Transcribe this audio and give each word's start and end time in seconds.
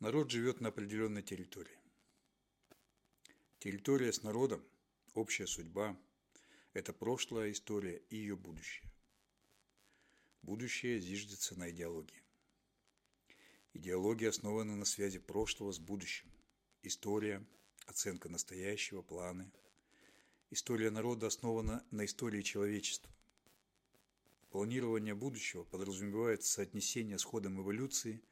Народ 0.00 0.30
живет 0.30 0.62
на 0.62 0.70
определенной 0.70 1.22
территории. 1.22 1.76
Территория 3.58 4.10
с 4.14 4.22
народом, 4.22 4.64
общая 5.12 5.46
судьба– 5.46 5.94
это 6.72 6.94
прошлая 6.94 7.52
история 7.52 7.98
и 8.08 8.16
ее 8.16 8.34
будущее. 8.34 8.90
Будущее 10.40 11.00
зиждется 11.00 11.54
на 11.58 11.68
идеологии. 11.68 12.22
Идеология 13.74 14.30
основана 14.30 14.74
на 14.74 14.86
связи 14.86 15.18
прошлого 15.18 15.70
с 15.70 15.78
будущим. 15.78 16.32
История, 16.80 17.44
оценка 17.84 18.30
настоящего, 18.30 19.02
планы. 19.02 19.52
История 20.48 20.90
народа 20.90 21.26
основана 21.26 21.84
на 21.90 22.06
истории 22.06 22.40
человечества. 22.40 23.12
Планирование 24.48 25.14
будущего 25.14 25.64
подразумевает 25.64 26.42
соотнесение 26.42 27.18
с 27.18 27.22
ходом 27.22 27.60
эволюции 27.60 28.22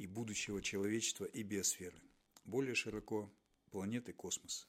и 0.00 0.06
будущего 0.06 0.62
человечества 0.62 1.26
и 1.26 1.42
биосферы. 1.42 2.00
Более 2.46 2.74
широко– 2.74 3.30
планеты 3.70 4.14
космоса. 4.14 4.66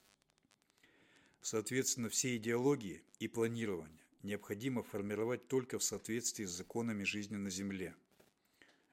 Соответственно, 1.40 2.10
все 2.10 2.36
идеологии 2.36 3.02
и 3.18 3.28
планирование 3.28 3.98
необходимо 4.22 4.82
формировать 4.82 5.48
только 5.48 5.78
в 5.78 5.84
соответствии 5.84 6.44
с 6.44 6.50
законами 6.50 7.04
жизни 7.04 7.36
на 7.36 7.48
Земле. 7.48 7.94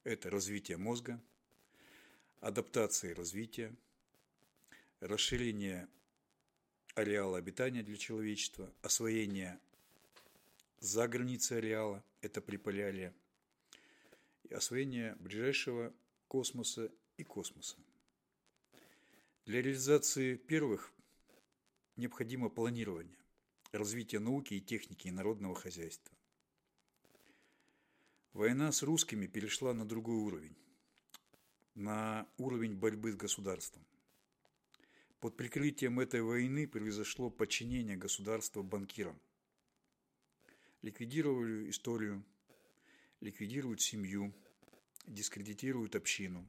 Это 0.05 0.29
развитие 0.29 0.77
мозга, 0.77 1.21
адаптация 2.39 3.11
и 3.11 3.15
развитие, 3.15 3.75
расширение 5.01 5.89
ареала 6.95 7.37
обитания 7.37 7.83
для 7.83 7.97
человечества, 7.97 8.73
освоение 8.81 9.59
за 10.79 11.05
границей 11.09 11.57
ареала, 11.57 12.01
это 12.21 12.39
приполярие, 12.39 13.13
и 14.45 14.53
освоение 14.53 15.15
ближайшего 15.19 15.93
космоса 16.29 16.91
и 17.17 17.23
космоса. 17.23 17.75
Для 19.45 19.61
реализации 19.63 20.35
первых 20.35 20.93
необходимо 21.95 22.49
планирование, 22.49 23.17
развитие 23.71 24.21
науки 24.21 24.53
и 24.53 24.61
техники 24.61 25.07
и 25.07 25.11
народного 25.11 25.55
хозяйства. 25.55 26.15
Война 28.33 28.71
с 28.71 28.83
русскими 28.83 29.25
перешла 29.25 29.73
на 29.73 29.87
другой 29.87 30.17
уровень, 30.17 30.55
на 31.73 32.29
уровень 32.37 32.75
борьбы 32.75 33.11
с 33.11 33.15
государством. 33.15 33.83
Под 35.19 35.35
прикрытием 35.35 35.99
этой 35.99 36.21
войны 36.21 36.67
произошло 36.67 37.31
подчинение 37.31 37.97
государства 37.97 38.61
банкирам. 38.61 39.19
Ликвидировали 40.83 41.71
историю, 41.71 42.23
ликвидируют 43.19 43.81
семью, 43.81 44.31
дискредитируют 45.09 45.95
общину. 45.95 46.47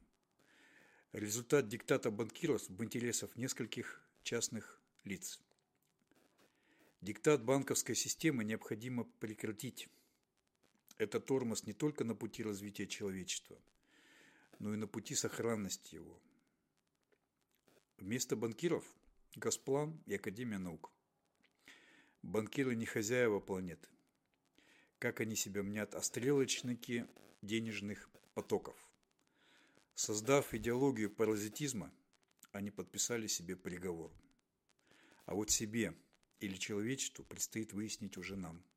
Результат 1.12 1.68
диктата 1.68 2.10
банкиров 2.10 2.68
в 2.68 2.84
интересах 2.84 3.34
нескольких 3.36 4.02
частных 4.22 4.80
лиц. 5.04 5.40
Диктат 7.00 7.42
банковской 7.42 7.94
системы 7.94 8.44
необходимо 8.44 9.04
прекратить. 9.04 9.88
Это 10.98 11.18
тормоз 11.18 11.64
не 11.64 11.72
только 11.72 12.04
на 12.04 12.14
пути 12.14 12.42
развития 12.42 12.86
человечества, 12.86 13.58
но 14.58 14.74
и 14.74 14.76
на 14.76 14.86
пути 14.86 15.14
сохранности 15.14 15.94
его. 15.94 16.20
Вместо 17.96 18.36
банкиров– 18.36 18.84
Госплан 19.36 19.98
и 20.06 20.14
Академия 20.14 20.58
наук. 20.58 20.92
Банкиры 22.22 22.76
не 22.76 22.84
хозяева 22.84 23.40
планеты. 23.40 23.88
Как 24.98 25.20
они 25.20 25.34
себя 25.34 25.62
мнят, 25.62 25.94
а 25.94 26.02
стрелочники 26.02 27.06
денежных 27.40 28.10
потоков. 28.34 28.76
Создав 29.94 30.54
идеологию 30.54 31.10
паразитизма, 31.10 31.92
они 32.52 32.70
подписали 32.70 33.26
себе 33.26 33.56
приговор. 33.56 34.12
А 35.26 35.34
вот 35.34 35.50
себе 35.50 35.94
или 36.40 36.56
человечеству 36.56 37.24
предстоит 37.24 37.72
выяснить 37.72 38.16
уже 38.16 38.36
нам– 38.36 38.64